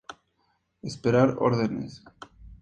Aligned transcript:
Esperar 0.81 1.35
órdenes. 1.39 2.01